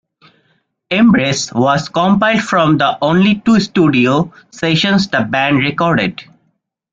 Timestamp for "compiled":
1.87-2.41